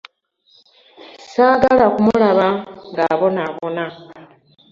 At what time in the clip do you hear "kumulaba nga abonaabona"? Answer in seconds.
1.93-3.85